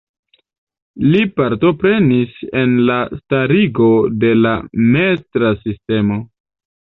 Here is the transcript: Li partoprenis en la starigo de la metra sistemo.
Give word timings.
Li 1.09 1.19
partoprenis 1.39 2.39
en 2.61 2.73
la 2.89 2.97
starigo 3.19 3.91
de 4.23 4.33
la 4.41 4.53
metra 4.95 5.55
sistemo. 5.61 6.19